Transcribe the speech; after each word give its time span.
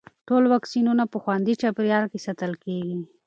ټول 0.27 0.43
واکسینونه 0.53 1.03
په 1.11 1.17
خوندي 1.23 1.53
چاپېریال 1.61 2.05
کې 2.11 2.19
ساتل 2.25 2.51
کېږي. 2.63 2.97